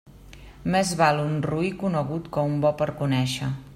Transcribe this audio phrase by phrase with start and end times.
[0.75, 3.53] Més val un roí conegut que un bo per conèixer.